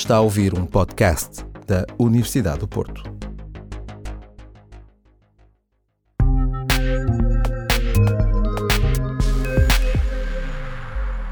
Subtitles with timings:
[0.00, 3.02] Está a ouvir um podcast da Universidade do Porto.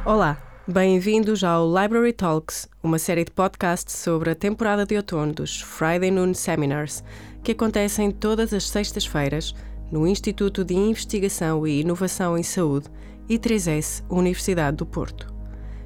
[0.04, 0.36] Olá,
[0.66, 6.10] bem-vindos ao Library Talks, uma série de podcasts sobre a temporada de outono dos Friday
[6.10, 7.02] Noon Seminars,
[7.42, 9.54] que acontecem todas as sextas-feiras
[9.90, 12.90] no Instituto de Investigação e Inovação em Saúde,
[13.30, 15.34] I3S, Universidade do Porto.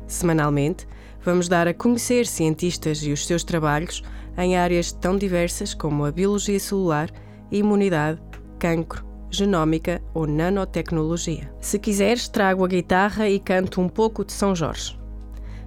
[0.09, 0.85] Semanalmente,
[1.25, 4.02] vamos dar a conhecer cientistas e os seus trabalhos
[4.37, 7.10] em áreas tão diversas como a biologia celular,
[7.51, 8.20] imunidade,
[8.59, 11.52] cancro, genómica ou nanotecnologia.
[11.61, 14.98] Se quiseres, trago a guitarra e canto um pouco de São Jorge.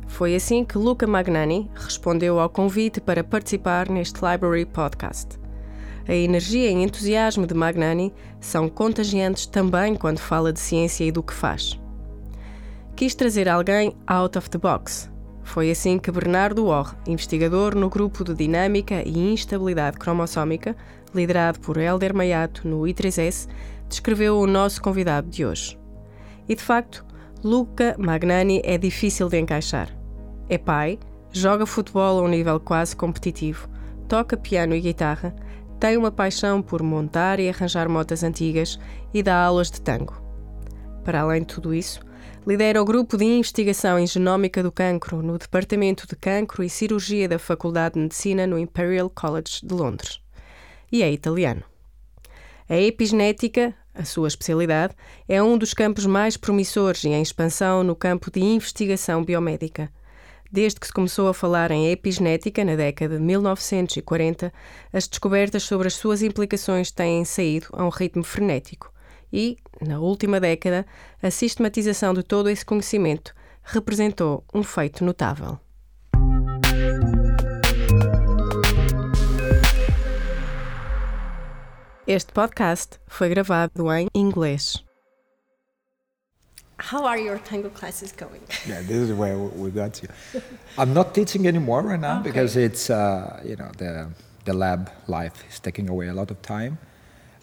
[0.08, 5.40] Foi assim que Luca Magnani respondeu ao convite para participar neste Library Podcast.
[6.08, 11.24] A energia e entusiasmo de Magnani são contagiantes também quando fala de ciência e do
[11.24, 11.80] que faz.
[12.96, 15.15] Quis trazer alguém out of the box.
[15.46, 20.76] Foi assim que Bernardo Orr, investigador no grupo de dinâmica e instabilidade cromossómica,
[21.14, 23.48] liderado por Helder Maiato no I3S,
[23.88, 25.80] descreveu o nosso convidado de hoje.
[26.50, 27.06] E de facto,
[27.44, 29.96] Luca Magnani é difícil de encaixar.
[30.50, 31.00] É pai,
[31.32, 33.70] joga futebol a um nível quase competitivo,
[34.10, 35.34] toca piano e guitarra,
[35.80, 38.80] tem uma paixão por montar e arranjar motas antigas
[39.14, 40.22] e dá aulas de tango.
[41.04, 42.00] Para além de tudo isso,
[42.48, 47.28] lidera o grupo de investigação em genómica do cancro no Departamento de Cancro e Cirurgia
[47.28, 50.22] da Faculdade de Medicina no Imperial College de Londres.
[50.92, 51.64] E é italiano.
[52.70, 54.94] A epigenética, a sua especialidade,
[55.28, 59.92] é um dos campos mais promissores e em expansão no campo de investigação biomédica.
[60.52, 64.54] Desde que se começou a falar em epigenética na década de 1940,
[64.94, 68.94] as descobertas sobre as suas implicações têm saído a um ritmo frenético.
[69.32, 70.86] E, na última década,
[71.22, 75.60] a sistematização de todo esse conhecimento representou um feito notável.
[82.08, 84.86] Este podcast foi gravado em inglês.
[86.78, 88.42] How are your tango classes going?
[88.68, 90.08] yeah, this is where we got to.
[90.78, 92.30] I'm not teaching anymore right now okay.
[92.30, 94.10] because it's uh, you know the
[94.44, 96.78] the lab life is taking away a lot of time.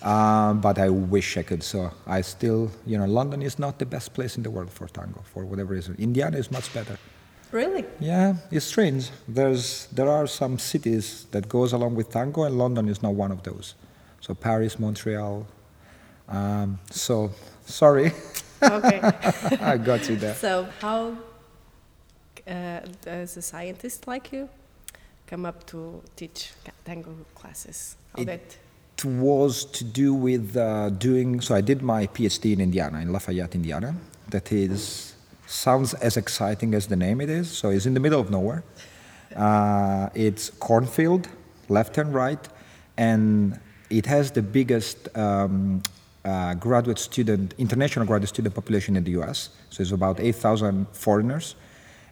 [0.02, 1.62] Um, but I wish I could.
[1.62, 4.88] So I still, you know, London is not the best place in the world for
[4.88, 5.94] tango for whatever reason.
[5.98, 6.98] Indiana is much better.
[7.52, 7.84] Really?
[8.00, 9.10] Yeah, it's strange.
[9.28, 13.30] There's there are some cities that goes along with tango, and London is not one
[13.30, 13.74] of those.
[14.20, 15.46] So Paris, Montreal.
[16.28, 17.30] Um, so
[17.66, 18.12] sorry.
[18.62, 19.00] Okay.
[19.60, 20.34] I got you there.
[20.34, 21.18] So how,
[22.46, 24.48] uh, as a scientist like you,
[25.26, 26.52] come up to teach
[26.84, 27.96] tango classes?
[28.16, 28.56] How it, that?
[29.04, 31.40] Was to do with uh, doing.
[31.40, 33.94] So I did my PhD in Indiana, in Lafayette, Indiana.
[34.30, 35.14] That is
[35.46, 37.50] sounds as exciting as the name it is.
[37.50, 38.62] So it's in the middle of nowhere.
[39.36, 41.28] Uh, it's cornfield,
[41.68, 42.48] left and right,
[42.96, 43.58] and
[43.91, 45.82] it has the biggest um,
[46.24, 49.50] uh, graduate student, international graduate student population in the US.
[49.70, 51.56] So it's about 8,000 foreigners.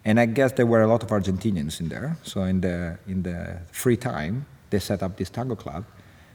[0.03, 2.17] And I guess there were a lot of Argentinians in there.
[2.23, 5.85] So in the, in the free time, they set up this tango club.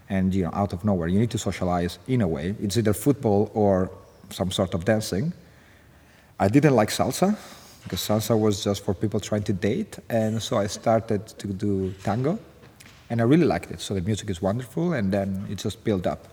[0.09, 2.55] And you know, out of nowhere, you need to socialize in a way.
[2.61, 3.91] It's either football or
[4.31, 5.33] some sort of dancing.
[6.39, 7.37] I didn't like salsa
[7.83, 9.99] because salsa was just for people trying to date.
[10.09, 12.39] And so I started to do tango.
[13.09, 13.81] And I really liked it.
[13.81, 14.93] So the music is wonderful.
[14.93, 16.27] And then it just built up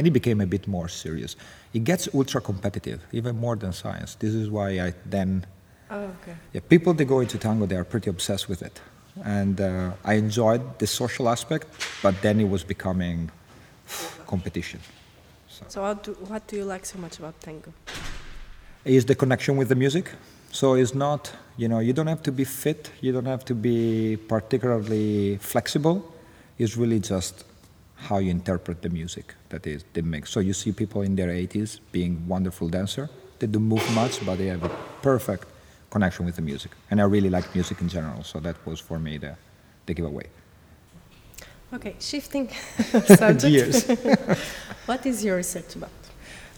[0.00, 1.36] and it became a bit more serious.
[1.74, 4.14] It gets ultra competitive, even more than science.
[4.14, 5.44] This is why I then.
[5.90, 6.36] Oh, okay.
[6.52, 8.80] Yeah, people that go into tango, they are pretty obsessed with it.
[9.24, 11.66] And uh, I enjoyed the social aspect,
[12.02, 13.30] but then it was becoming
[14.26, 14.80] competition.
[15.48, 17.72] So, so do, what do you like so much about tango?
[18.84, 20.12] Is the connection with the music.
[20.52, 23.54] So it's not, you know, you don't have to be fit, you don't have to
[23.54, 26.12] be particularly flexible.
[26.58, 27.44] It's really just
[27.94, 30.30] how you interpret the music that is the mix.
[30.30, 33.08] So you see people in their 80s being wonderful dancer.
[33.38, 34.70] They don't move much, but they have a
[35.02, 35.46] perfect
[35.90, 36.72] connection with the music.
[36.90, 39.36] And I really like music in general, so that was for me the,
[39.86, 40.26] the giveaway.
[41.72, 42.48] Okay, shifting
[43.06, 43.44] subject.
[43.44, 43.86] Years.
[44.86, 45.90] what is your research about?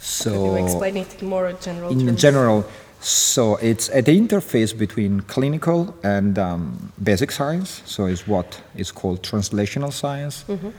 [0.00, 2.20] So Can you explain it in more general In terms?
[2.20, 2.64] general,
[3.00, 7.82] so it's at the interface between clinical and um, basic science.
[7.84, 10.44] So it's what is called translational science.
[10.48, 10.70] Mm-hmm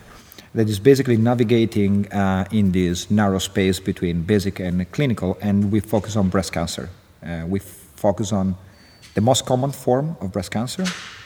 [0.54, 5.80] that is basically navigating uh, in this narrow space between basic and clinical, and we
[5.80, 6.90] focus on breast cancer.
[7.26, 7.60] Uh, we
[8.08, 8.56] focus on
[9.14, 10.84] the most common form of breast cancer,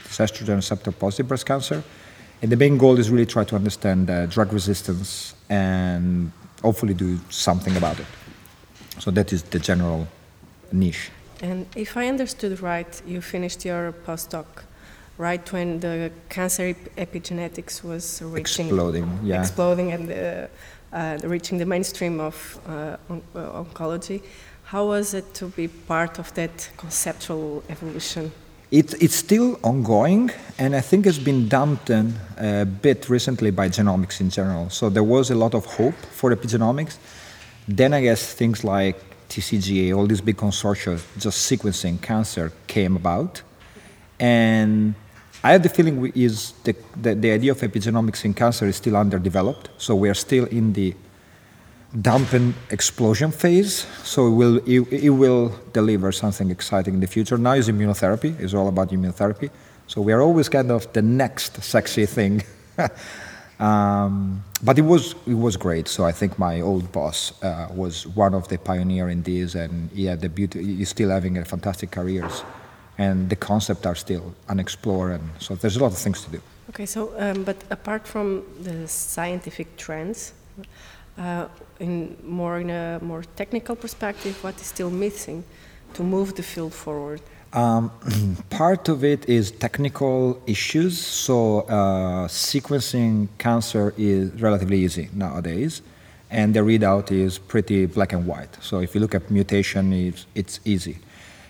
[0.10, 1.84] estrogen receptor positive breast cancer,
[2.42, 6.32] and the main goal is really try to understand uh, drug resistance and
[6.62, 8.06] hopefully do something about it.
[9.00, 10.08] So that is the general
[10.72, 11.10] niche.
[11.42, 14.46] And if I understood right, you finished your postdoc
[15.18, 19.42] right when the cancer ep- epigenetics was reaching Exploding, yeah.
[19.42, 20.16] exploding and uh,
[20.94, 22.36] uh, reaching the mainstream of
[22.68, 24.22] uh, on- uh, oncology.
[24.68, 28.34] How was it to be part of that conceptual evolution?
[28.70, 30.30] It, it's still ongoing,
[30.60, 34.70] and I think it's been dampened a bit recently by genomics in general.
[34.70, 36.98] So there was a lot of hope for epigenomics.
[37.66, 38.98] Then I guess things like
[39.30, 43.42] TCGA, all these big consortia, just sequencing cancer came about.
[44.20, 44.96] And
[45.46, 48.76] I have the feeling we- is the, the, the idea of epigenomics in cancer is
[48.76, 49.70] still underdeveloped.
[49.78, 50.94] So we are still in the
[52.02, 53.86] dampen explosion phase.
[54.04, 57.38] So it will, it, it will deliver something exciting in the future.
[57.38, 58.40] Now is immunotherapy.
[58.40, 59.50] It's all about immunotherapy.
[59.88, 62.44] So we are always kind of the next sexy thing.
[63.60, 65.88] um, but it was, it was great.
[65.88, 69.90] So I think my old boss uh, was one of the pioneer in this, and
[69.92, 70.64] he had the beauty.
[70.78, 72.44] He's still having a fantastic careers,
[72.98, 75.12] and the concept are still unexplored.
[75.12, 76.42] And so there's a lot of things to do.
[76.70, 80.34] Okay, so um, but apart from the scientific trends,
[81.18, 81.48] uh,
[81.80, 85.44] in more in a more technical perspective, what is still missing
[85.94, 87.22] to move the field forward?
[87.54, 87.92] Um,
[88.50, 91.00] part of it is technical issues.
[91.00, 95.82] So uh, sequencing cancer is relatively easy nowadays,
[96.30, 98.58] and the readout is pretty black and white.
[98.62, 101.00] So if you look at mutation, it's, it's easy.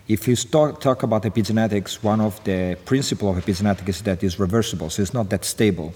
[0.07, 4.39] If you start, talk about epigenetics, one of the principle of epigenetics is that it's
[4.39, 5.93] reversible, so it's not that stable.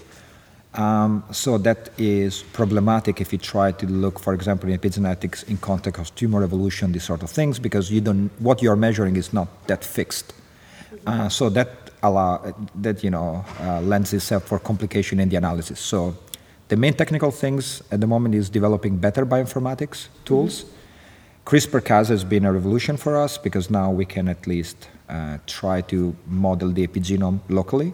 [0.74, 5.58] Um, so that is problematic if you try to look, for example, in epigenetics in
[5.58, 9.32] context of tumor evolution, these sort of things, because you don't, what you're measuring is
[9.32, 10.32] not that fixed.
[11.06, 15.78] Uh, so that allow, that you know uh, lends itself for complication in the analysis.
[15.78, 16.16] So
[16.68, 20.64] the main technical things at the moment is developing better bioinformatics tools.
[21.44, 25.80] CRISPR-Cas has been a revolution for us because now we can at least uh, try
[25.82, 27.92] to model the epigenome locally.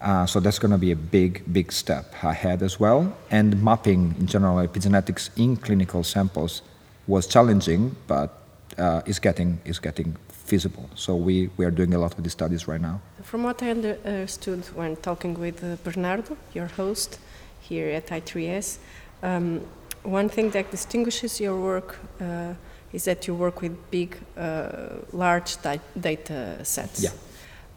[0.00, 3.14] Uh, so that's going to be a big, big step ahead as well.
[3.30, 6.62] And mapping in general epigenetics in clinical samples
[7.06, 8.30] was challenging, but
[8.78, 10.16] uh, is getting is getting
[10.50, 10.88] feasible.
[10.94, 13.00] So we, we are doing a lot of these studies right now.
[13.22, 17.18] From what I understood when talking with uh, Bernardo, your host
[17.60, 18.78] here at I3S,
[19.22, 19.60] um,
[20.02, 22.54] one thing that distinguishes your work uh,
[22.92, 25.56] is that you work with big, uh, large
[26.00, 27.02] data sets.
[27.02, 27.10] Yeah.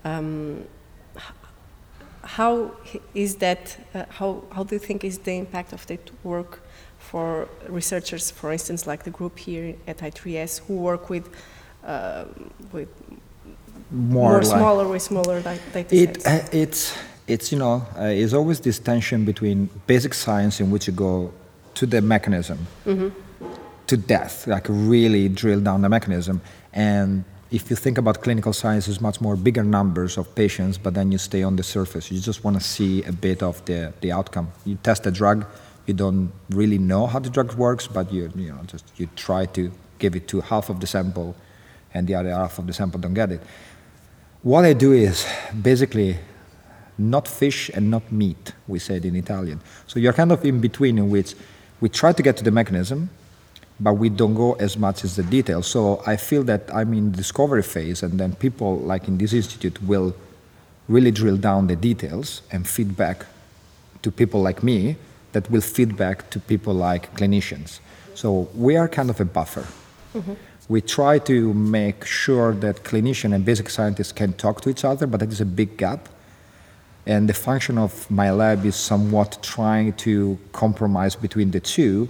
[0.05, 0.65] Um,
[2.23, 2.71] how
[3.13, 3.77] is that?
[3.93, 6.61] Uh, how how do you think is the impact of that work
[6.97, 11.29] for researchers, for instance, like the group here at I3S, who work with
[11.85, 12.25] uh,
[12.71, 12.89] with
[13.91, 16.97] more, like- smaller with smaller data It, uh, it's,
[17.27, 21.31] it's, you know, uh, it's always this tension between basic science in which you go
[21.75, 22.65] to the mechanism,
[23.87, 26.41] to death, like really drill down the mechanism.
[26.71, 27.23] And
[27.53, 31.11] if you think about clinical science, it's much more bigger numbers of patients, but then
[31.11, 32.11] you stay on the surface.
[32.11, 34.51] You just want to see a bit of the, the outcome.
[34.65, 35.45] You test a drug,
[35.85, 39.45] you don't really know how the drug works, but you, you know, just you try
[39.45, 41.35] to give it to half of the sample,
[41.93, 43.41] and the other half of the sample don't get it.
[44.41, 45.23] What I do is
[45.61, 46.17] basically
[46.97, 49.61] not fish and not meat, we said in Italian.
[49.85, 51.35] So you're kind of in between, in which
[51.81, 53.11] we try to get to the mechanism,
[53.79, 55.67] but we don't go as much as the details.
[55.67, 59.33] So I feel that I'm in the discovery phase, and then people like in this
[59.33, 60.15] institute will
[60.87, 63.25] really drill down the details and feedback
[64.01, 64.97] to people like me
[65.31, 67.79] that will feedback to people like clinicians.
[68.15, 69.65] So we are kind of a buffer.
[70.13, 70.33] Mm-hmm.
[70.69, 75.07] We try to make sure that clinician and basic scientists can talk to each other,
[75.07, 76.09] but that is a big gap.
[77.05, 82.07] And the function of my lab is somewhat trying to compromise between the two,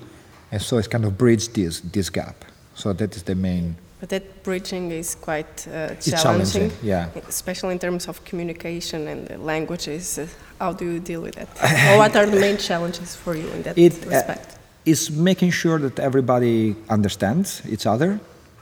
[0.53, 2.45] and so it's kind of bridge this this gap.
[2.75, 3.75] So that is the main.
[4.00, 7.07] But that bridging is quite uh, It's challenging, challenging, yeah.
[7.27, 10.17] especially in terms of communication and the languages.
[10.17, 10.27] Uh,
[10.60, 11.48] how do you deal with that?
[11.89, 14.57] or what are the main challenges for you in that It, uh, respect?
[14.86, 18.19] is making sure that everybody understands each other,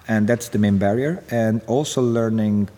[0.08, 2.70] and that's the main barrier, and also learning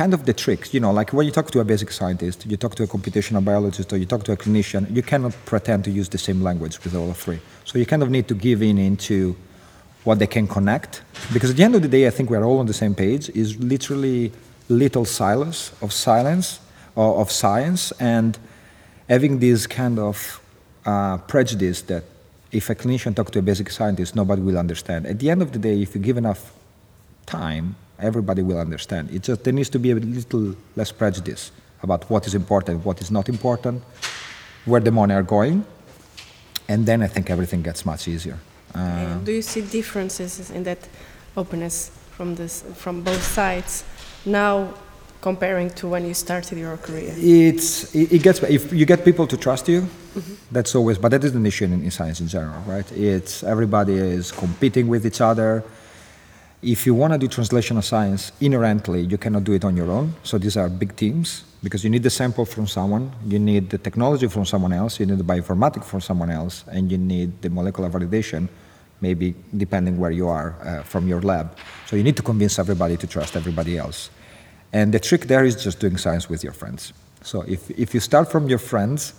[0.00, 0.74] kind of the tricks.
[0.74, 3.42] You know, like when you talk to a basic scientist, you talk to a computational
[3.50, 6.74] biologist, or you talk to a clinician, you cannot pretend to use the same language
[6.84, 7.40] with all three.
[7.64, 9.16] So you kind of need to give in into
[10.04, 12.44] what they can connect, because at the end of the day, I think we are
[12.44, 13.24] all on the same page.
[13.30, 14.32] Is literally
[14.68, 16.60] little silos of silence
[16.94, 18.38] or of science, and
[19.08, 20.16] having this kind of
[20.84, 22.04] uh, prejudice that
[22.52, 25.06] if a clinician talks to a basic scientist, nobody will understand.
[25.06, 26.52] At the end of the day, if you give enough
[27.24, 29.10] time, everybody will understand.
[29.10, 33.00] It just there needs to be a little less prejudice about what is important, what
[33.00, 33.82] is not important,
[34.64, 35.64] where the money are going,
[36.68, 38.38] and then I think everything gets much easier.
[38.74, 40.78] Uh, do you see differences in that
[41.36, 43.84] openness from this from both sides
[44.24, 44.74] now
[45.20, 47.14] comparing to when you started your career?
[47.16, 49.88] It's it, it gets if you get people to trust you,
[50.50, 50.98] that's always.
[50.98, 52.90] But that is an issue in, in science in general, right?
[52.92, 55.62] It's everybody is competing with each other.
[56.66, 60.14] If you want to do translational science inherently, you cannot do it on your own.
[60.24, 63.78] So these are big teams because you need the sample from someone, you need the
[63.78, 67.50] technology from someone else, you need the bioinformatics from someone else, and you need the
[67.50, 68.48] molecular validation,
[69.00, 71.56] maybe depending where you are uh, from your lab.
[71.86, 74.10] So you need to convince everybody to trust everybody else.
[74.72, 76.92] And the trick there is just doing science with your friends.
[77.22, 79.14] So if, if you start from your friends,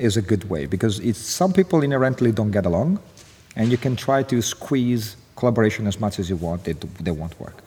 [0.00, 2.98] is a good way because it's some people inherently don't get along,
[3.54, 6.58] and you can try to squeeze collaboration as much as you want.
[6.66, 6.74] They,
[7.06, 7.58] they won't work.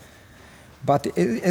[0.86, 1.02] But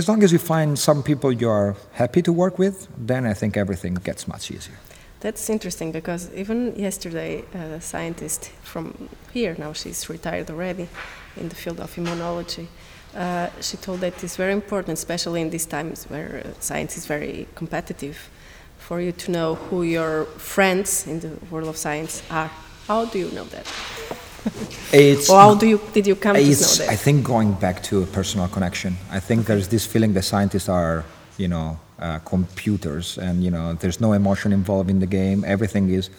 [0.00, 2.76] as long as you find some people you are happy to work with,
[3.06, 4.78] then I think everything gets much easier.
[5.20, 8.84] That's interesting because even yesterday, a scientist from
[9.32, 10.86] here, now she's retired already,
[11.36, 12.66] in the field of immunology,
[13.16, 17.06] uh, she told that it's very important, especially in these times where uh, science is
[17.06, 18.16] very competitive,
[18.78, 22.50] for you to know who your friends in the world of science are.
[22.86, 23.66] How do you know that?
[24.92, 26.88] It's Or how do you, did you come to know that?
[26.88, 28.96] I think going back to a personal connection.
[29.10, 31.04] I think there's this feeling that scientists are,
[31.36, 35.44] you know, uh, computers, and you know, there's no emotion involved in the game.
[35.46, 36.10] Everything is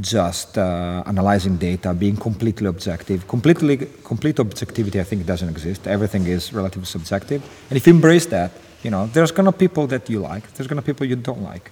[0.00, 3.28] just uh, analyzing data, being completely objective.
[3.28, 5.86] Completely, complete objectivity, I think, doesn't exist.
[5.86, 7.42] Everything is relatively subjective.
[7.70, 8.50] And if you embrace that,
[8.82, 10.52] you know, there's gonna people that you like.
[10.54, 11.70] There's gonna people you don't like,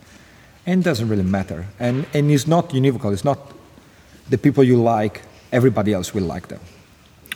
[0.66, 1.66] and it doesn't really matter.
[1.78, 3.12] And and it's not univocal.
[3.12, 3.38] It's not
[4.30, 5.22] the people you like.
[5.52, 6.60] Everybody else will like them.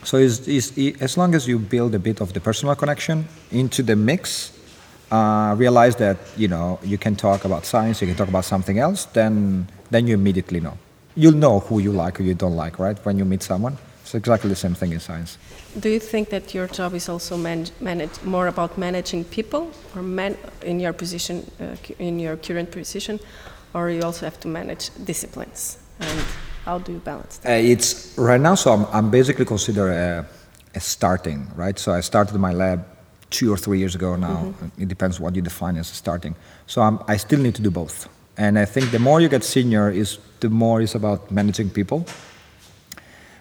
[0.03, 3.27] So it's, it's, it, as long as you build a bit of the personal connection
[3.51, 4.51] into the mix,
[5.11, 8.79] uh, realize that you know you can talk about science, you can talk about something
[8.79, 10.77] else, then then you immediately know.
[11.15, 12.97] You'll know who you like or you don't like, right?
[13.05, 15.37] When you meet someone, it's exactly the same thing in science.
[15.79, 20.01] Do you think that your job is also man- manage, more about managing people, or
[20.01, 23.19] man- in your position, uh, in your current position,
[23.73, 25.77] or you also have to manage disciplines?
[25.99, 26.23] And
[26.67, 27.49] how do you balance that?
[27.49, 30.25] Uh, it's right now, so I'm, I'm basically considered a,
[30.75, 31.79] a starting, right?
[31.79, 32.85] So I started my lab
[33.29, 34.53] two or three years ago now.
[34.77, 36.35] It depends what you define as starting.
[36.65, 38.09] So I'm, I still need to do both.
[38.37, 42.05] And I think the more you get senior, is the more it's about managing people.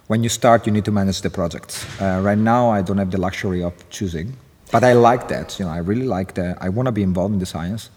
[0.06, 1.84] When you start, you need to manage the projects.
[2.00, 4.36] Uh, right now, I don't have the luxury of choosing,
[4.70, 5.58] but I like that.
[5.58, 6.58] You know, I really like that.
[6.60, 7.90] I want to be involved in the science,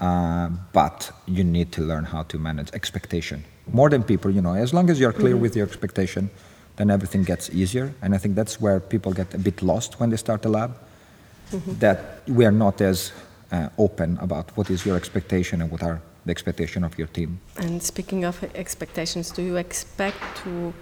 [0.00, 4.30] uh, but you need to learn how to manage expectation more than people.
[4.30, 6.30] You know, as long as you're clear with your expectation,
[6.76, 7.92] then everything gets easier.
[8.02, 10.76] And I think that's where people get a bit lost when they start a lab.
[11.80, 13.12] That we are not as
[13.50, 17.40] uh, open about what is your expectation and what are the expectation of your team.
[17.56, 20.72] And speaking of expectations, do you expect to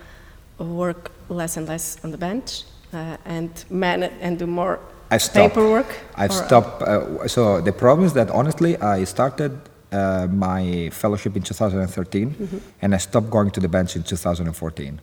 [0.58, 4.78] work less and less on the bench uh, and man and do more
[5.10, 5.54] I stopped.
[5.54, 5.86] paperwork?
[6.16, 6.82] I've stopped.
[6.82, 9.58] Uh, so the problem is that honestly, I started
[9.92, 15.00] uh, my fellowship in 2013, and I stopped going to the bench in 2014.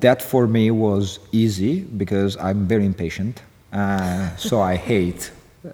[0.00, 3.42] That for me was easy because I'm very impatient.
[3.72, 5.30] Uh, so I hate.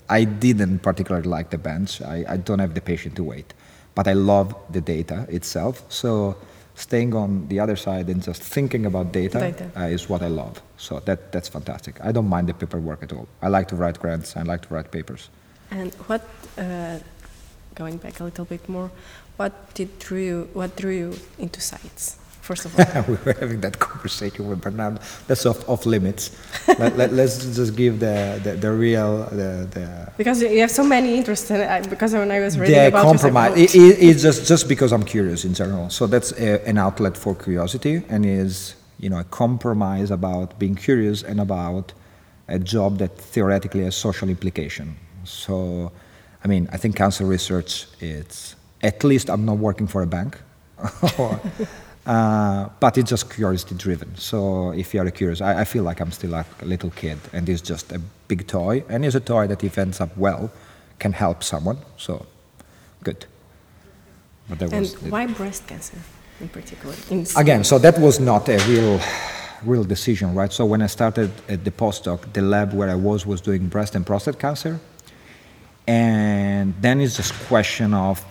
[0.08, 2.02] I didn't particularly like the bench.
[2.02, 3.54] I, I don't have the patience to wait,
[3.94, 5.84] but I love the data itself.
[5.88, 6.36] So
[6.74, 9.70] staying on the other side and just thinking about data, Data.
[9.76, 10.60] Uh, is what I love.
[10.76, 12.00] So that that's fantastic.
[12.02, 13.28] I don't mind the paperwork at all.
[13.42, 14.36] I like to write grants.
[14.36, 15.30] I like to write papers.
[15.70, 16.22] And what,
[16.58, 16.98] uh,
[17.76, 18.90] going back a little bit more,
[19.36, 22.18] what did drew you, what drew you into science?
[22.40, 24.98] First of all, we were having that conversation with Bernard.
[25.26, 26.30] That's off, off limits.
[26.78, 30.84] let, let, us just give the, the, the real the, the because you have so
[30.84, 33.52] many interests, and I, because when I was reading the about you, I was compromise.
[33.52, 35.90] "Oh, It, it, it's just just because I'm curious in general.
[35.90, 40.76] So that's a, an outlet for curiosity, and is you know a compromise about being
[40.76, 41.92] curious and about
[42.48, 44.96] a job that theoretically has social implication.
[45.24, 45.90] So,
[46.44, 47.86] I mean, I think cancer research.
[48.00, 50.38] It's at least I'm not working for a bank.
[51.18, 51.40] or,
[52.06, 54.14] uh, but it's just curiosity driven.
[54.16, 57.18] So if you are curious, I, I feel like I'm still like a little kid,
[57.32, 60.50] and it's just a big toy, and it's a toy that if ends up well,
[60.98, 61.78] can help someone.
[61.96, 62.26] So
[63.02, 63.26] good.
[64.48, 65.98] But that And was why breast cancer
[66.40, 66.94] in particular?
[67.10, 67.64] In again.
[67.64, 69.00] So that was not a real,
[69.64, 70.52] real decision, right?
[70.52, 73.94] So when I started at the postdoc, the lab where I was was doing breast
[73.96, 74.78] and prostate cancer,
[75.86, 78.24] and then it's just question of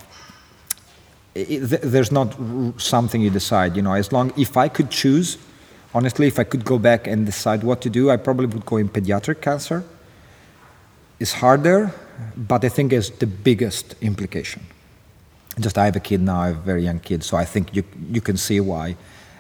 [1.34, 2.36] it, th- there's not
[2.78, 3.76] something you decide.
[3.76, 5.38] You know, as long if I could choose,
[5.94, 8.78] honestly, if I could go back and decide what to do, I probably would go
[8.78, 9.84] in pediatric cancer.
[11.20, 11.94] It's harder,
[12.36, 14.64] but I think it's the biggest implication.
[15.60, 17.74] Just I have a kid now, I have a very young kid, so I think
[17.76, 18.98] you you can see why.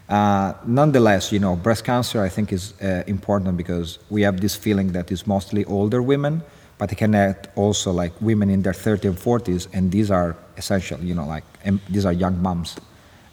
[0.07, 4.55] Uh, nonetheless, you know, breast cancer I think is uh, important because we have this
[4.55, 6.41] feeling that it's mostly older women
[6.77, 10.35] but it can add also like women in their 30s and 40s, and these are
[10.57, 11.43] essential, you know, like
[11.89, 12.75] these are young moms.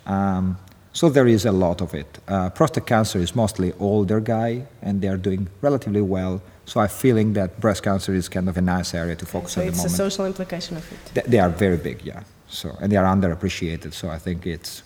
[0.06, 0.58] Um,
[0.92, 2.18] so there is a lot of it.
[2.28, 6.42] Uh, prostate cancer is mostly older guy, and they are doing relatively well.
[6.66, 9.62] So I'm feeling that breast cancer is kind of a nice area to focus so
[9.62, 11.14] at the it's a social implication of it.
[11.14, 12.22] Th- they are very big, yeah.
[12.48, 13.94] So and they are underappreciated.
[13.94, 14.82] So I think it's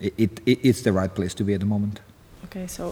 [0.00, 2.00] it, it, it it's the right place to be at the moment.
[2.44, 2.90] Okay, so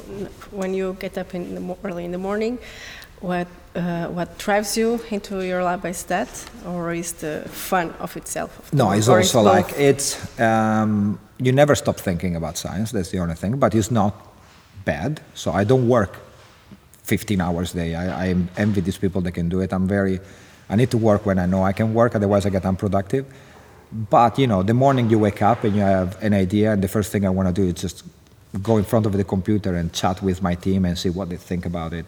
[0.50, 2.58] when you get up in the mo- early in the morning,
[3.20, 6.28] what uh, what drives you into your lab is that,
[6.66, 8.58] or is the fun of itself?
[8.58, 9.52] Of No, it's also both?
[9.52, 12.92] like it's um, you never stop thinking about science.
[12.92, 14.14] That's the only thing, but it's not
[14.84, 15.20] bad.
[15.34, 16.16] So I don't work
[17.02, 17.94] 15 hours a day.
[17.94, 19.72] I, I envy these people that can do it.
[19.72, 20.20] I'm very,
[20.68, 22.14] I need to work when I know I can work.
[22.14, 23.26] Otherwise, I get unproductive.
[23.92, 26.88] But you know, the morning you wake up and you have an idea, and the
[26.88, 28.04] first thing I want to do is just
[28.62, 31.36] go in front of the computer and chat with my team and see what they
[31.36, 32.06] think about it.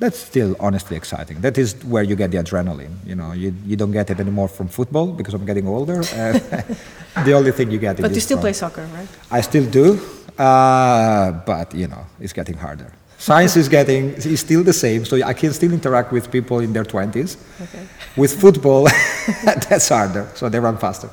[0.00, 1.42] That's still honestly exciting.
[1.42, 2.94] That is where you get the adrenaline.
[3.06, 6.02] You know, you, you don't get it anymore from football because I'm getting older.
[6.14, 6.40] And
[7.26, 9.08] the only thing you get But you still from- play soccer, right?
[9.30, 10.00] I still do,
[10.38, 12.90] uh, but you know, it's getting harder.
[13.18, 16.72] Science is getting is still the same, so I can still interact with people in
[16.72, 17.36] their twenties.
[17.60, 17.84] Okay.
[18.16, 18.84] With football,
[19.44, 21.10] that's harder, so they run faster.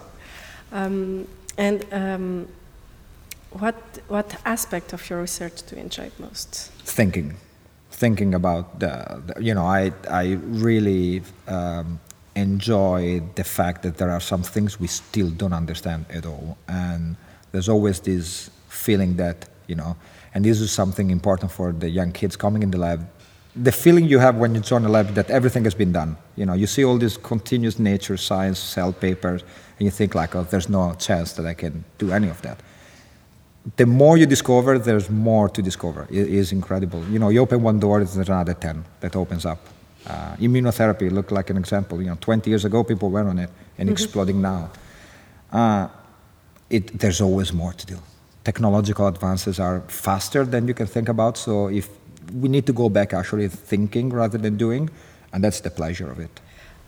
[0.71, 1.27] Um,
[1.57, 2.47] and um,
[3.51, 3.75] what
[4.07, 6.71] what aspect of your research do you enjoy most?
[6.85, 7.35] Thinking,
[7.97, 11.99] thinking about the, the you know, I I really um,
[12.35, 17.15] enjoy the fact that there are some things we still don't understand at all, and
[17.51, 19.95] there's always this feeling that you know,
[20.33, 22.99] and this is something important for the young kids coming in the lab.
[23.55, 26.15] The feeling you have when you join a lab that everything has been done.
[26.35, 29.41] You know, you see all these continuous nature science cell papers,
[29.79, 32.61] and you think like, oh, there's no chance that I can do any of that
[33.75, 36.07] the more you discover, there's more to discover.
[36.09, 37.03] It is incredible.
[37.09, 39.59] You know, you open one door, there's another 10 that opens up.
[40.05, 42.01] Uh, immunotherapy looked like an example.
[42.01, 44.69] You know, 20 years ago, people were on it and exploding now.
[45.51, 45.89] Uh,
[46.69, 47.99] it, there's always more to do.
[48.45, 51.37] Technological advances are faster than you can think about.
[51.37, 51.89] So if
[52.33, 54.89] we need to go back actually thinking rather than doing,
[55.33, 56.39] and that's the pleasure of it.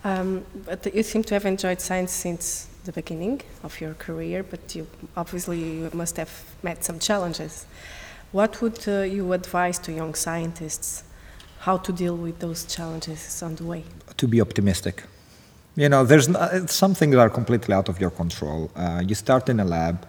[0.06, 4.76] Um, but you seem to have enjoyed science since the beginning of your career, but
[4.76, 6.32] you obviously must have
[6.63, 7.65] met some challenges.
[8.32, 11.04] What would uh, you advise to young scientists
[11.60, 13.84] how to deal with those challenges on the way?
[14.20, 15.04] to be optimistic.
[15.76, 18.70] You know, there's it's some things that are completely out of your control.
[18.76, 20.06] Uh, you start in a lab,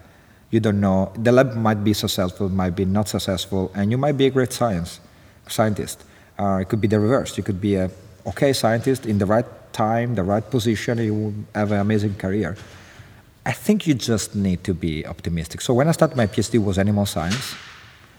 [0.51, 1.13] you don't know.
[1.17, 4.53] The lab might be successful, might be not successful, and you might be a great
[4.53, 5.01] science
[5.47, 6.05] scientist.
[6.39, 7.37] Uh, it could be the reverse.
[7.39, 7.91] You could be a
[8.27, 9.47] okay scientist in the right
[9.85, 10.93] time, the right position.
[10.99, 12.51] You will have an amazing career.
[13.53, 15.59] I think you just need to be optimistic.
[15.67, 17.47] So when I started my PhD, was animal science.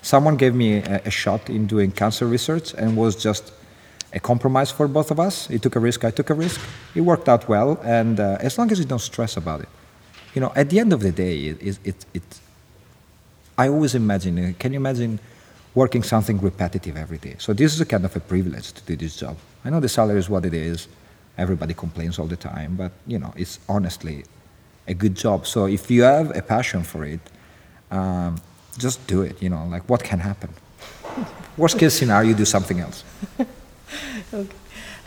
[0.02, 3.44] Someone gave me a, a shot in doing cancer research, and was just
[4.14, 5.36] a compromise for both of us.
[5.54, 6.60] He took a risk, I took a risk.
[6.96, 7.70] It worked out well,
[8.00, 9.70] and uh, as long as you don't stress about it,
[10.34, 12.24] you know, at the end of the day, it, it, it, it
[13.64, 14.34] I always imagine.
[14.40, 15.20] uh, Can you imagine
[15.82, 17.36] working something repetitive every day?
[17.38, 19.36] So this is a kind of a privilege to do this job.
[19.66, 20.88] I know the salary is what it is.
[21.38, 24.24] Everybody complains all the time, but you know, it's honestly
[24.88, 25.48] a good job.
[25.48, 27.20] So if you have a passion for it,
[27.90, 28.40] um,
[28.78, 29.42] just do it.
[29.42, 30.50] You know, like what can happen?
[31.58, 33.04] Worst case scenario, you do something else.
[34.34, 34.56] Okay.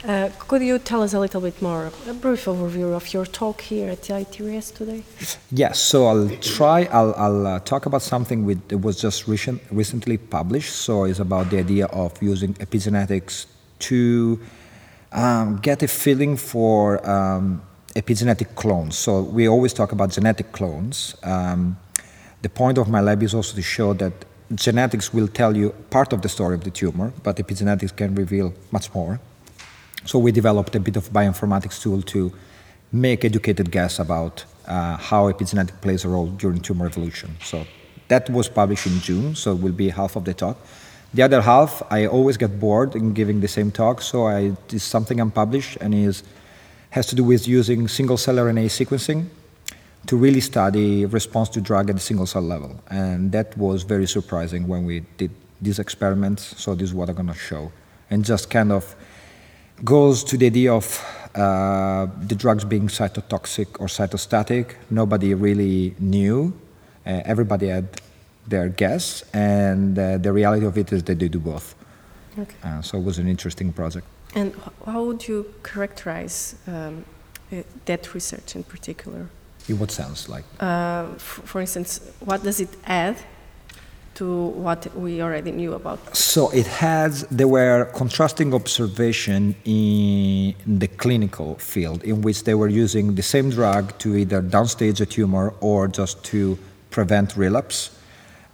[0.07, 3.61] Uh, could you tell us a little bit more, a brief overview of your talk
[3.61, 5.03] here at the I3S today?
[5.51, 6.83] Yes, so I'll try.
[6.91, 10.75] I'll, I'll uh, talk about something with, that was just recent, recently published.
[10.75, 13.47] So it's about the idea of using epigenetics
[13.79, 14.39] to
[15.11, 17.61] um, get a feeling for um,
[17.95, 18.97] epigenetic clones.
[18.97, 21.15] So we always talk about genetic clones.
[21.23, 21.77] Um,
[22.41, 24.13] the point of my lab is also to show that
[24.53, 28.53] genetics will tell you part of the story of the tumor, but epigenetics can reveal
[28.71, 29.19] much more.
[30.05, 32.31] So we developed a bit of bioinformatics tool to
[32.91, 37.35] make educated guess about uh, how epigenetic plays a role during tumor evolution.
[37.41, 37.65] So
[38.07, 40.57] that was published in June, so it will be half of the talk.
[41.15, 44.81] The other half, I always get bored in giving the same talk, so I, did
[44.81, 46.23] something unpublished and is,
[46.89, 49.27] has to do with using single cell RNA sequencing
[50.07, 52.83] to really study response to drug at the single cell level.
[52.89, 56.61] And that was very surprising when we did these experiments.
[56.61, 57.71] So this is what I'm going to show.
[58.09, 58.93] And just kind of
[59.85, 60.85] goes to the idea of
[61.33, 64.75] uh, the drugs being cytotoxic or cytostatic.
[64.89, 66.51] Nobody really knew.
[67.05, 68.01] Uh, everybody had
[68.47, 69.23] their guess.
[69.33, 71.75] And uh, the reality of it is that they do both.
[72.37, 72.55] Okay.
[72.63, 74.05] Uh, so it was an interesting project.
[74.35, 74.53] And
[74.85, 77.05] how would you characterize um,
[77.51, 79.29] uh, that research in particular?
[79.69, 80.29] In what sense?
[80.29, 83.15] Like, Uh, f- for instance, what does it add
[84.15, 84.25] to
[84.65, 85.99] what we already knew about?
[86.15, 92.69] So it has, there were contrasting observation in the clinical field in which they were
[92.69, 96.57] using the same drug to either downstage a tumor or just to
[96.91, 97.89] prevent relapse.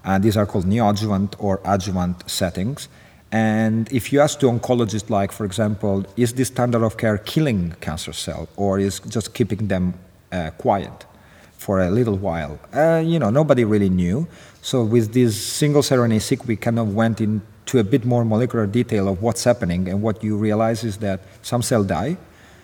[0.03, 2.87] And these are called neoadjuvant or adjuvant settings.
[3.31, 7.75] And if you ask the oncologist, like for example, is this standard of care killing
[7.79, 9.93] cancer cell or is just keeping them
[10.31, 11.05] uh, quiet
[11.53, 12.59] for a little while?
[12.73, 14.27] Uh, you know, nobody really knew.
[14.61, 18.67] So with this single cell RNA-seq, we kind of went into a bit more molecular
[18.67, 19.87] detail of what's happening.
[19.87, 22.17] And what you realize is that some cell die,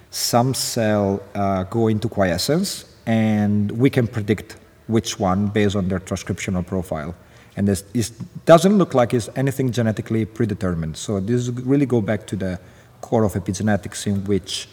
[0.09, 5.99] some cell uh, go into quiescence, and we can predict which one based on their
[5.99, 7.15] transcriptional profile
[7.57, 8.11] and this it
[8.45, 10.95] doesn't look like it's anything genetically predetermined.
[10.95, 12.59] So this really go back to the
[13.01, 14.69] core of epigenetics in which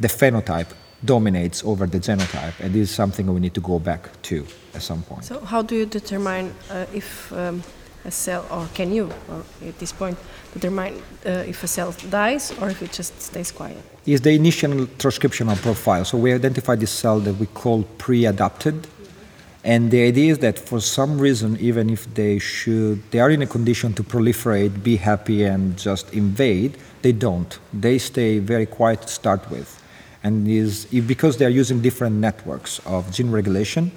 [0.00, 0.72] the phenotype
[1.04, 4.82] dominates over the genotype, and this is something we need to go back to at
[4.82, 5.24] some point.
[5.24, 7.62] So how do you determine uh, if um,
[8.04, 10.18] a cell, or can you, or at this point,
[10.52, 10.94] determine
[11.26, 13.78] uh, if a cell dies or if it just stays quiet?
[14.06, 16.04] Is the initial transcriptional profile.
[16.04, 18.86] So we identify this cell that we call pre-adapted
[19.64, 23.40] and the idea is that for some reason, even if they should, they are in
[23.40, 27.58] a condition to proliferate, be happy, and just invade, they don't.
[27.72, 29.82] They stay very quiet to start with.
[30.22, 33.90] And is because they are using different networks of gene regulation.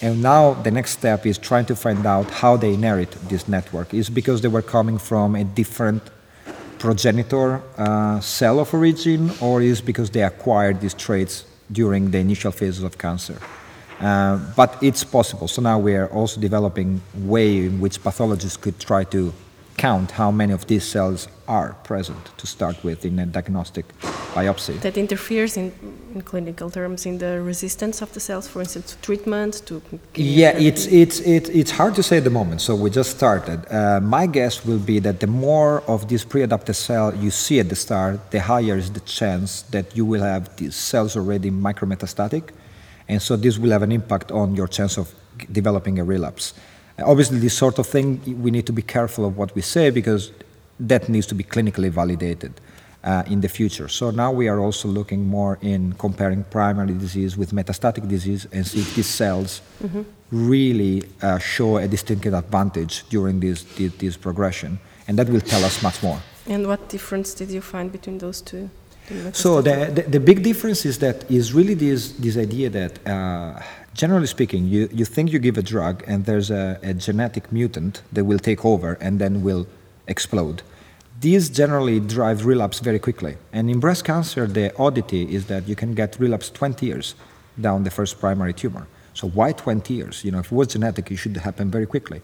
[0.00, 3.92] And now the next step is trying to find out how they inherit this network.
[3.92, 6.02] Is because they were coming from a different
[6.78, 12.52] progenitor uh, cell of origin, or is because they acquired these traits during the initial
[12.52, 13.38] phases of cancer?
[14.00, 15.46] Uh, but it's possible.
[15.46, 19.32] So now we are also developing way in which pathologists could try to
[19.76, 23.86] count how many of these cells are present to start with in a diagnostic
[24.34, 24.78] biopsy.
[24.80, 25.72] That interferes in,
[26.14, 29.82] in clinical terms in the resistance of the cells, for instance, to treatment, to...
[30.14, 33.58] Yeah, it's, it's, it's, it's hard to say at the moment, so we just started.
[33.72, 37.68] Uh, my guess will be that the more of this pre-adapted cell you see at
[37.68, 42.50] the start, the higher is the chance that you will have these cells already micrometastatic,
[43.10, 45.12] and so this will have an impact on your chance of
[45.50, 46.54] developing a relapse.
[46.98, 50.30] Obviously, this sort of thing, we need to be careful of what we say because
[50.78, 52.52] that needs to be clinically validated
[53.02, 53.88] uh, in the future.
[53.88, 58.64] So now we are also looking more in comparing primary disease with metastatic disease and
[58.64, 60.02] see if these cells mm-hmm.
[60.30, 64.78] really uh, show a distinctive advantage during this, this, this progression.
[65.08, 66.20] And that will tell us much more.
[66.46, 68.70] And what difference did you find between those two?
[69.32, 73.60] So the, the, the, big difference is that is really this, this idea that uh,
[73.94, 78.02] generally speaking, you, you think you give a drug and there's a, a, genetic mutant
[78.12, 79.66] that will take over and then will
[80.06, 80.62] explode.
[81.20, 83.36] These generally drive relapse very quickly.
[83.52, 87.14] And in breast cancer, the oddity is that you can get relapse 20 years
[87.60, 88.86] down the first primary tumor.
[89.14, 90.24] So why 20 years?
[90.24, 92.22] You know, if it was genetic, it should happen very quickly.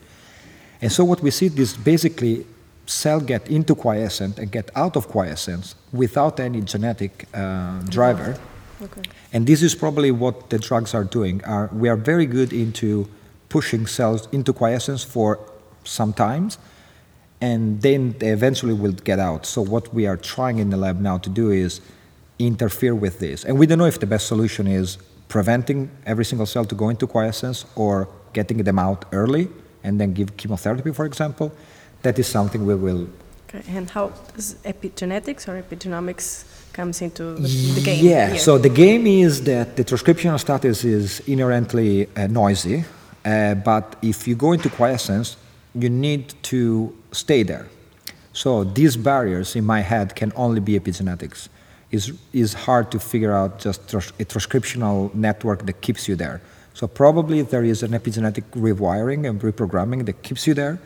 [0.81, 2.47] And so what we see is basically
[2.87, 8.38] cell get into quiescent and get out of quiescence without any genetic uh, driver.
[8.81, 9.03] Okay.
[9.33, 11.44] And this is probably what the drugs are doing.
[11.44, 13.09] Are, we are very good into
[13.49, 15.38] pushing cells into quiescence for
[15.85, 16.59] some times,
[17.40, 19.46] and then they eventually will get out.
[19.46, 21.81] So what we are trying in the lab now to do is
[22.38, 23.44] interfere with this.
[23.44, 26.88] And we don't know if the best solution is preventing every single cell to go
[26.88, 29.49] into quiescence or getting them out early
[29.83, 31.53] and then give chemotherapy, for example
[32.03, 33.09] that is something we will.
[33.49, 33.63] Okay.
[33.69, 38.05] And how does epigenetics or epigenomics comes into the, game?
[38.05, 38.31] Yeah.
[38.31, 38.39] Here?
[38.39, 42.85] So the game is that the transcriptional status is inherently uh, noisy,
[43.25, 45.37] uh, but if you go into quiescence,
[45.75, 47.67] you need to stay there.
[48.33, 51.49] So these barriers in my head can only be epigenetics.
[51.91, 56.41] It's, is hard to figure out just a transcriptional network that keeps you there.
[56.75, 60.79] So probably there is an epigenetic rewiring and reprogramming that keeps you there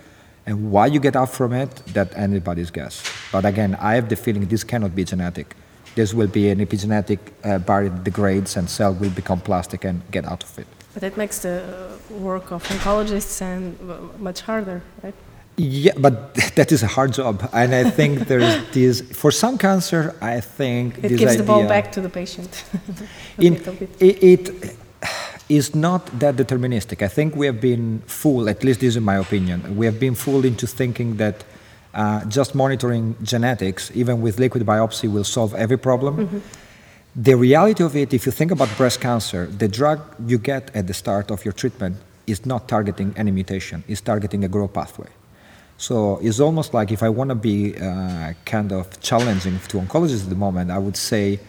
[0.50, 3.02] and why you get out from it, that anybody's guess.
[3.32, 5.54] But again, I have the feeling this cannot be genetic.
[5.94, 10.02] This will be an epigenetic uh, barrier that degrades and cell will become plastic and
[10.10, 10.66] get out of it.
[10.94, 11.62] But it makes the
[12.10, 13.78] work of oncologists and
[14.18, 15.14] much harder, right?
[15.56, 19.00] Yeah, but that is a hard job, and I think there is this.
[19.12, 22.64] For some cancer, I think it gives idea, the ball back to the patient.
[23.38, 23.56] in,
[24.00, 24.76] it, it
[25.50, 27.02] is not that deterministic.
[27.02, 30.14] I think we have been fooled, at least this is my opinion, we have been
[30.14, 31.44] fooled into thinking that
[31.92, 36.16] uh, just monitoring genetics, even with liquid biopsy, will solve every problem.
[36.16, 36.38] Mm-hmm.
[37.16, 40.86] The reality of it, if you think about breast cancer, the drug you get at
[40.86, 41.96] the start of your treatment
[42.28, 45.08] is not targeting any mutation, it's targeting a growth pathway.
[45.78, 50.24] So it's almost like if I want to be uh, kind of challenging to oncologists
[50.24, 51.40] at the moment, I would say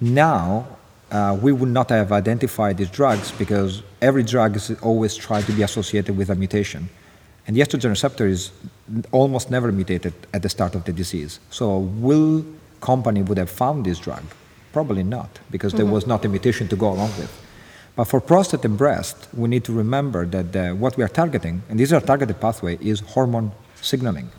[0.00, 0.68] now
[1.10, 5.52] uh, we would not have identified these drugs because every drug is always tried to
[5.52, 6.88] be associated with a mutation.
[7.46, 8.52] And the estrogen receptor is
[9.10, 11.40] almost never mutated at the start of the disease.
[11.50, 12.44] So, will
[12.80, 14.22] company would have found this drug?
[14.72, 17.32] Probably not, because there was not a mutation to go along with.
[17.96, 21.62] But for prostate and breast, we need to remember that uh, what we are targeting,
[21.68, 23.50] and this is our targeted pathway, is hormone
[23.82, 24.30] signaling.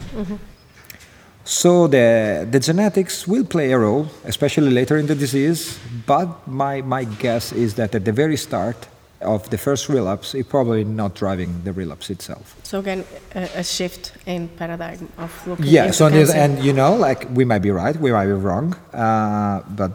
[1.44, 5.80] So the, the genetics will play a role, especially later in the disease.
[6.06, 8.88] But my, my guess is that at the very start
[9.22, 12.56] of the first relapse, it's probably not driving the relapse itself.
[12.64, 15.92] So again, a, a shift in paradigm of looking Yeah.
[15.92, 19.62] So this, and you know, like we might be right, we might be wrong, uh,
[19.70, 19.92] but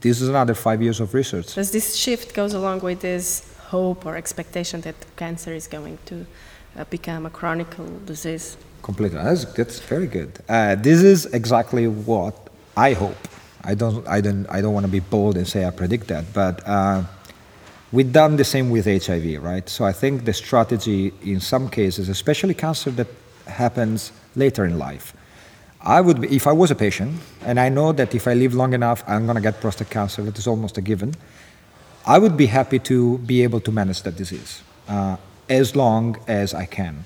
[0.00, 1.54] this is another five years of research.
[1.54, 6.26] Does this shift goes along with this hope or expectation that cancer is going to
[6.76, 7.68] uh, become a chronic
[8.04, 8.56] disease?
[8.82, 9.18] Completely.
[9.22, 10.32] That's, that's very good.
[10.48, 12.34] Uh, this is exactly what
[12.76, 13.28] I hope.
[13.64, 16.24] I don't, I don't, I don't want to be bold and say I predict that,
[16.32, 17.04] but uh,
[17.92, 19.68] we've done the same with HIV, right?
[19.68, 23.06] So I think the strategy in some cases, especially cancer that
[23.46, 25.14] happens later in life,
[25.80, 28.54] I would, be, if I was a patient, and I know that if I live
[28.54, 30.22] long enough, I'm going to get prostate cancer.
[30.22, 31.14] That is almost a given.
[32.06, 35.16] I would be happy to be able to manage that disease uh,
[35.48, 37.04] as long as I can.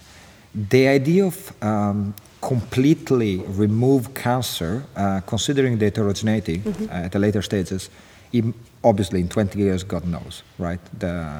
[0.56, 7.42] The idea of um, completely remove cancer, uh, considering the heterogeneity uh, at the later
[7.42, 7.90] stages,
[8.82, 10.80] obviously in 20 years, God knows, right?
[10.98, 11.34] The,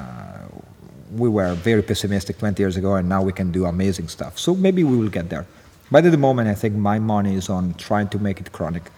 [1.15, 4.37] we were very pessimistic 20 years ago, and now we can do amazing stuff.
[4.37, 5.47] So maybe we will get there.
[5.89, 8.91] But at the moment, I think my money is on trying to make it chronic.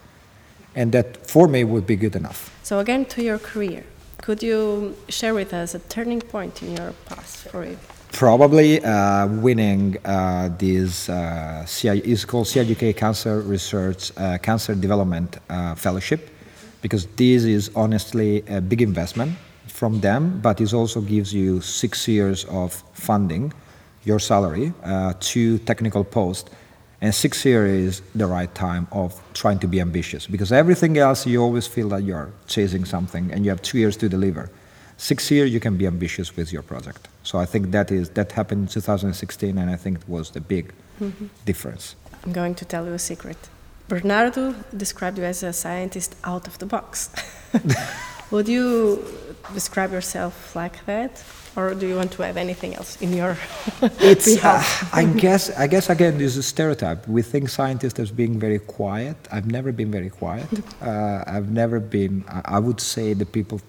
[0.75, 2.51] And that for me would be good enough.
[2.63, 3.83] So again, to your career,
[4.21, 7.77] could you share with us a turning point in your past for you?
[8.11, 15.75] Probably uh, winning uh, this uh, is called CRUK Cancer Research uh, Cancer Development uh,
[15.75, 16.29] Fellowship,
[16.81, 22.07] because this is honestly a big investment from them, but it also gives you six
[22.07, 23.53] years of funding,
[24.03, 26.49] your salary, uh, two technical posts,
[27.01, 31.25] and six years is the right time of trying to be ambitious, because everything else
[31.27, 34.49] you always feel that you're chasing something, and you have two years to deliver
[34.99, 37.07] six years you can be ambitious with your project.
[37.23, 40.41] So i think that is that happened in 2016 and i think it was the
[40.41, 40.73] big
[41.45, 41.95] difference.
[42.23, 43.37] I'm going to tell you a secret.
[43.87, 47.09] Bernardo described you as a scientist out of the box.
[48.31, 49.03] Would you
[49.53, 51.23] describe yourself like that?
[51.55, 53.35] Or do you want to add anything else in your
[53.99, 57.07] it's uh, i guess i guess again this is a stereotype.
[57.07, 59.17] We think scientists as being very quiet.
[59.31, 60.47] I've never been very quiet.
[60.81, 63.59] Uh, i've never been I, I would say the people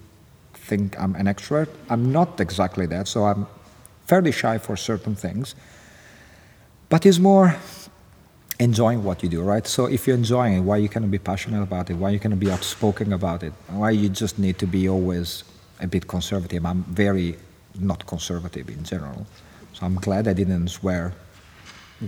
[0.71, 3.41] think i'm an extrovert i'm not exactly that so i'm
[4.11, 5.55] fairly shy for certain things
[6.91, 7.47] but it's more
[8.61, 9.65] enjoying what you do, right?
[9.65, 11.95] So if you're enjoying it, why you cannot be passionate about it?
[11.95, 13.53] Why you cannot be outspoken about it?
[13.69, 15.43] Why you just need to be always
[15.79, 16.65] a bit conservative?
[16.65, 17.37] I'm very
[17.79, 19.25] not conservative in general,
[19.73, 21.13] so I'm glad I didn't swear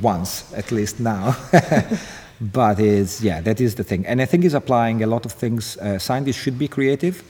[0.01, 1.35] once, at least now.
[2.41, 5.31] but it's yeah, that is the thing, and I think it's applying a lot of
[5.31, 5.77] things.
[5.77, 7.23] Uh, scientists should be creative.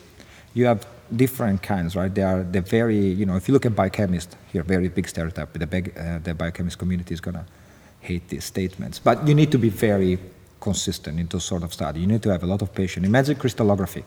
[0.54, 0.86] You have
[1.18, 2.14] different kinds, right?
[2.14, 5.54] They are the very you know if you look at biochemists here, very big stereotype.
[5.54, 7.46] The, big, uh, the biochemist community is gonna
[8.00, 9.00] hate these statements.
[9.00, 10.20] But you need to be very
[10.60, 12.00] consistent in those sort of study.
[12.02, 13.06] You need to have a lot of patience.
[13.06, 14.04] Imagine crystallography.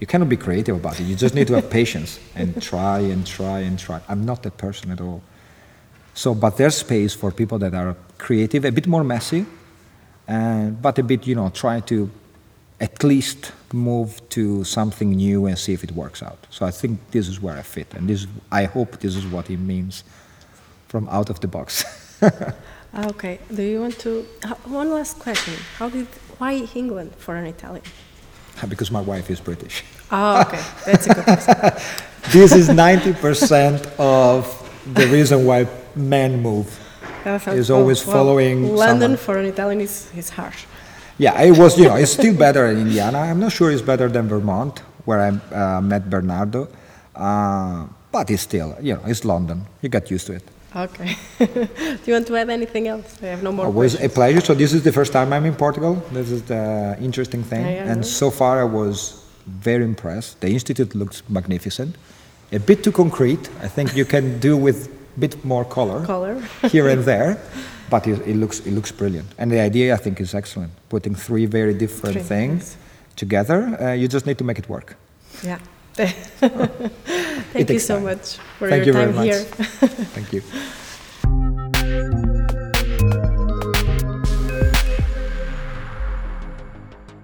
[0.00, 1.04] You cannot be creative about it.
[1.04, 4.00] You just need to have patience and try and try and try.
[4.08, 5.22] I'm not that person at all.
[6.14, 9.44] So, but there's space for people that are creative, a bit more messy,
[10.26, 12.10] and but a bit, you know, try to
[12.80, 16.38] at least move to something new and see if it works out.
[16.50, 19.46] So I think this is where I fit, and this, I hope this is what
[19.48, 20.04] he means
[20.88, 21.84] from out of the box.
[22.94, 23.38] Ah, Okay.
[23.54, 24.26] Do you want to?
[24.42, 25.54] Uh, one last question.
[25.76, 26.06] How did?
[26.38, 27.84] Why England for an Italian?
[28.68, 29.84] because my wife is British.
[30.10, 30.62] Oh, okay.
[30.86, 31.54] That's a good reason.
[32.32, 34.46] This is 90% of
[34.94, 36.66] the reason why men move.
[37.46, 39.16] Is always well, following London someone.
[39.18, 40.64] for an Italian is, is harsh.
[41.18, 43.18] Yeah, it was, you know, it's still better in Indiana.
[43.18, 46.68] I'm not sure it's better than Vermont, where I uh, met Bernardo.
[47.14, 49.66] Uh, but it's still, you know, it's London.
[49.82, 50.44] You get used to it.
[50.76, 51.16] Okay.
[51.38, 51.68] Do
[52.04, 53.16] you want to add anything else?
[53.22, 54.40] I have no more It was a pleasure.
[54.40, 55.94] So this is the first time I'm in Portugal.
[56.12, 57.64] This is the interesting thing.
[57.64, 60.40] And so far I was very impressed.
[60.40, 61.96] The institute looks magnificent.
[62.52, 63.48] A bit too concrete.
[63.60, 66.40] I think you can do with a bit more color, Color.
[66.70, 67.40] here and there.
[67.90, 69.28] But it, it looks it looks brilliant.
[69.38, 70.72] And the idea I think is excellent.
[70.88, 72.76] Putting three very different Three things
[73.16, 73.76] together.
[73.80, 74.96] Uh, you just need to make it work.
[75.42, 75.58] Yeah.
[77.52, 78.04] Thank you so time.
[78.04, 79.26] much for Thank your you very time much.
[79.26, 79.44] here.
[80.14, 80.42] Thank you.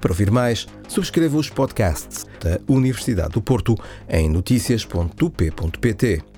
[0.01, 3.75] Para ouvir mais, subscreva os podcasts da Universidade do Porto
[4.07, 6.34] em noticias.up.pt.